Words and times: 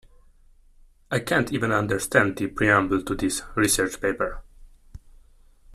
I 1.11 1.19
can’t 1.19 1.53
even 1.53 1.71
understand 1.71 2.35
the 2.35 2.47
preamble 2.47 3.03
to 3.03 3.13
this 3.13 3.43
research 3.55 4.01
paper. 4.01 4.41